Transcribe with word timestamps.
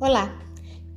Olá, 0.00 0.36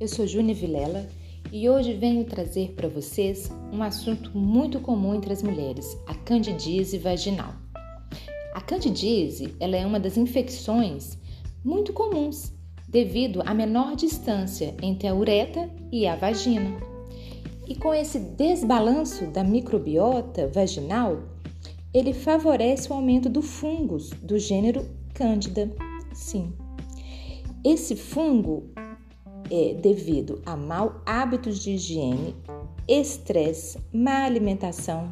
eu 0.00 0.08
sou 0.08 0.26
Júnia 0.26 0.54
Vilela 0.54 1.08
e 1.52 1.70
hoje 1.70 1.94
venho 1.94 2.24
trazer 2.24 2.72
para 2.72 2.88
vocês 2.88 3.48
um 3.72 3.80
assunto 3.80 4.36
muito 4.36 4.80
comum 4.80 5.14
entre 5.14 5.32
as 5.32 5.40
mulheres, 5.40 5.96
a 6.04 6.14
candidíase 6.14 6.98
vaginal. 6.98 7.54
A 8.52 8.60
candidíase 8.60 9.54
ela 9.60 9.76
é 9.76 9.86
uma 9.86 10.00
das 10.00 10.16
infecções 10.16 11.16
muito 11.64 11.92
comuns 11.92 12.52
devido 12.88 13.40
à 13.46 13.54
menor 13.54 13.94
distância 13.94 14.74
entre 14.82 15.06
a 15.06 15.14
uretra 15.14 15.70
e 15.92 16.04
a 16.06 16.16
vagina. 16.16 16.76
E 17.68 17.76
com 17.76 17.94
esse 17.94 18.18
desbalanço 18.18 19.26
da 19.26 19.44
microbiota 19.44 20.48
vaginal, 20.48 21.22
ele 21.94 22.12
favorece 22.12 22.90
o 22.90 22.94
aumento 22.94 23.28
do 23.28 23.42
fungos 23.42 24.10
do 24.22 24.38
gênero 24.38 24.84
Cândida. 25.14 25.70
Sim. 26.12 26.52
Esse 27.64 27.96
fungo 27.96 28.70
é 29.50 29.74
devido 29.74 30.40
a 30.44 30.56
mau 30.56 31.00
hábitos 31.04 31.58
de 31.58 31.72
higiene, 31.72 32.34
estresse, 32.86 33.78
má 33.92 34.24
alimentação. 34.24 35.10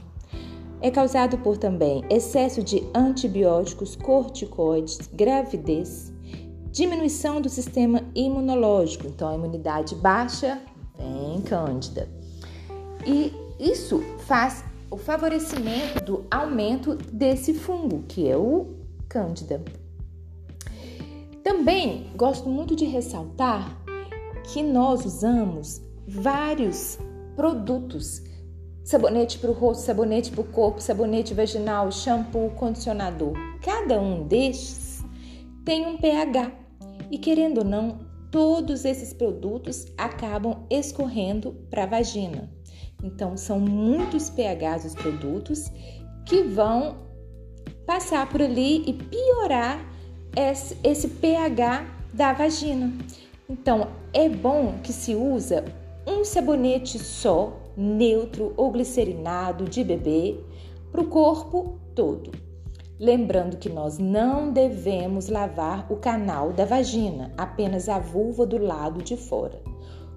É 0.80 0.90
causado 0.90 1.38
por 1.38 1.56
também 1.56 2.04
excesso 2.10 2.62
de 2.62 2.82
antibióticos, 2.94 3.96
corticoides, 3.96 4.98
gravidez, 5.12 6.12
diminuição 6.70 7.40
do 7.40 7.48
sistema 7.48 8.02
imunológico, 8.14 9.06
então 9.06 9.28
a 9.28 9.34
imunidade 9.34 9.94
baixa, 9.94 10.60
bem 10.98 11.40
cândida. 11.42 12.08
E 13.06 13.32
isso 13.58 14.02
faz 14.26 14.62
o 14.90 14.96
favorecimento 14.96 16.04
do 16.04 16.26
aumento 16.30 16.94
desse 16.94 17.54
fungo, 17.54 18.04
que 18.06 18.28
é 18.28 18.36
o 18.36 18.66
cândida. 19.08 19.62
Também 21.42 22.10
gosto 22.16 22.48
muito 22.48 22.76
de 22.76 22.84
ressaltar 22.84 23.85
que 24.52 24.62
nós 24.62 25.04
usamos 25.04 25.82
vários 26.06 26.98
produtos. 27.34 28.22
Sabonete 28.84 29.38
para 29.38 29.50
o 29.50 29.52
rosto, 29.52 29.82
sabonete 29.82 30.30
para 30.30 30.40
o 30.40 30.44
corpo, 30.44 30.80
sabonete 30.80 31.34
vaginal, 31.34 31.90
shampoo, 31.90 32.50
condicionador. 32.50 33.32
Cada 33.60 34.00
um 34.00 34.26
destes 34.26 35.04
tem 35.64 35.84
um 35.84 35.98
pH. 35.98 36.52
E 37.10 37.18
querendo 37.18 37.58
ou 37.58 37.64
não, 37.64 37.98
todos 38.30 38.84
esses 38.84 39.12
produtos 39.12 39.86
acabam 39.98 40.64
escorrendo 40.70 41.52
para 41.68 41.82
a 41.82 41.86
vagina. 41.86 42.48
Então, 43.02 43.36
são 43.36 43.58
muitos 43.58 44.30
pHs 44.30 44.84
os 44.84 44.94
produtos 44.94 45.70
que 46.24 46.42
vão 46.42 46.96
passar 47.86 48.28
por 48.28 48.40
ali 48.42 48.88
e 48.88 48.92
piorar 48.92 49.84
esse, 50.36 51.08
pH 51.08 51.86
da 52.12 52.32
vagina. 52.32 52.92
Então, 53.48 53.88
é 54.12 54.28
bom 54.28 54.74
que 54.82 54.92
se 54.92 55.14
usa 55.14 55.64
um 56.06 56.24
sabonete 56.24 56.98
só, 56.98 57.56
neutro 57.76 58.52
ou 58.56 58.72
glicerinado 58.72 59.64
de 59.66 59.84
bebê 59.84 60.40
para 60.90 61.00
o 61.00 61.08
corpo 61.08 61.78
todo. 61.94 62.32
Lembrando 62.98 63.56
que 63.58 63.68
nós 63.68 63.98
não 63.98 64.50
devemos 64.50 65.28
lavar 65.28 65.86
o 65.92 65.96
canal 65.96 66.52
da 66.52 66.64
vagina, 66.64 67.32
apenas 67.36 67.88
a 67.88 67.98
vulva 67.98 68.46
do 68.46 68.58
lado 68.58 69.02
de 69.02 69.16
fora. 69.16 69.60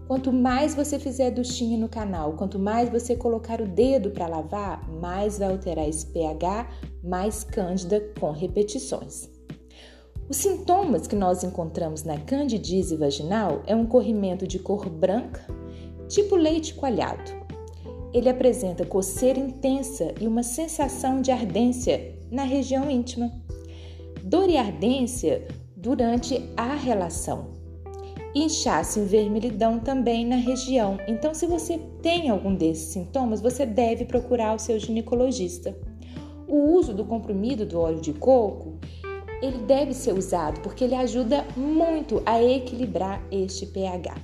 Quanto 0.08 0.34
mais 0.34 0.74
você 0.74 0.98
fizer 0.98 1.30
duchinha 1.30 1.78
no 1.78 1.88
canal, 1.88 2.34
quanto 2.34 2.58
mais 2.58 2.90
você 2.90 3.16
colocar 3.16 3.62
o 3.62 3.68
dedo 3.68 4.10
para 4.10 4.28
lavar, 4.28 4.90
mais 4.90 5.38
vai 5.38 5.52
alterar 5.52 5.88
esse 5.88 6.08
pH, 6.08 6.68
mais 7.04 7.44
cândida 7.44 8.02
com 8.20 8.32
repetições. 8.32 9.39
Os 10.30 10.38
sintomas 10.38 11.08
que 11.08 11.16
nós 11.16 11.44
encontramos 11.44 12.04
na 12.04 12.16
candidíase 12.20 12.96
vaginal 12.96 13.64
é 13.66 13.76
um 13.76 13.88
corrimento 13.88 14.46
de 14.46 14.60
cor 14.60 14.88
branca, 14.88 15.44
tipo 16.08 16.36
leite 16.36 16.76
coalhado. 16.76 17.32
Ele 18.14 18.30
apresenta 18.30 18.86
coceira 18.86 19.40
intensa 19.40 20.14
e 20.22 20.28
uma 20.28 20.44
sensação 20.44 21.20
de 21.20 21.32
ardência 21.32 22.16
na 22.30 22.44
região 22.44 22.92
íntima. 22.92 23.32
Dor 24.24 24.48
e 24.52 24.56
ardência 24.56 25.48
durante 25.76 26.48
a 26.56 26.76
relação. 26.76 27.48
Inchaço 28.36 29.00
e 29.00 29.06
vermelhidão 29.06 29.80
também 29.80 30.28
na 30.28 30.36
região. 30.36 31.00
Então, 31.08 31.34
se 31.34 31.48
você 31.48 31.80
tem 32.04 32.30
algum 32.30 32.54
desses 32.54 32.94
sintomas, 32.94 33.42
você 33.42 33.66
deve 33.66 34.06
procurar 34.06 34.54
o 34.54 34.60
seu 34.60 34.78
ginecologista. 34.78 35.76
O 36.48 36.76
uso 36.76 36.94
do 36.94 37.04
comprimido 37.04 37.66
do 37.66 37.80
óleo 37.80 38.00
de 38.00 38.14
coco 38.14 38.78
ele 39.42 39.60
deve 39.60 39.94
ser 39.94 40.14
usado 40.14 40.60
porque 40.62 40.84
ele 40.84 40.96
ajuda 40.96 41.46
muito 41.56 42.22
a 42.26 42.42
equilibrar 42.42 43.22
este 43.32 43.66
pH. 43.66 44.16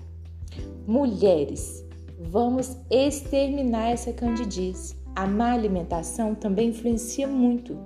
Mulheres, 0.88 1.84
vamos 2.20 2.78
exterminar 2.90 3.90
essa 3.90 4.14
candidíase. 4.14 4.96
A 5.16 5.26
má 5.26 5.54
alimentação 5.54 6.36
também 6.36 6.70
influencia 6.70 7.28
muito. 7.28 7.78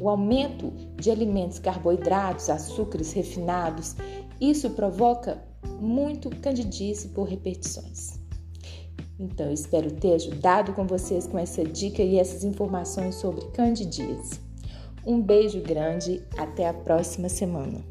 O 0.00 0.08
aumento 0.08 0.72
de 0.96 1.10
alimentos 1.10 1.58
carboidratos, 1.58 2.48
açúcares 2.48 3.12
refinados, 3.12 3.96
isso 4.40 4.70
provoca 4.70 5.42
muito 5.80 6.30
candidíase 6.36 7.08
por 7.08 7.24
repetições. 7.24 8.18
Então, 9.18 9.46
eu 9.46 9.52
espero 9.52 9.90
ter 9.90 10.14
ajudado 10.14 10.72
com 10.72 10.86
vocês 10.86 11.26
com 11.26 11.38
essa 11.38 11.64
dica 11.64 12.02
e 12.02 12.18
essas 12.18 12.44
informações 12.44 13.16
sobre 13.16 13.44
candidíase. 13.46 14.47
Um 15.08 15.22
beijo 15.22 15.62
grande, 15.62 16.20
até 16.36 16.68
a 16.68 16.74
próxima 16.74 17.30
semana. 17.30 17.82